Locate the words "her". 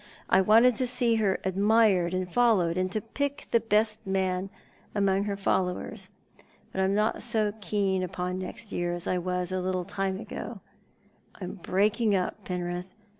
1.17-1.39, 5.25-5.35